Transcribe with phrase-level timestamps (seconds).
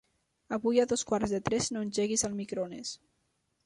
[0.57, 2.99] Avui a dos quarts de tres no engeguis el microones.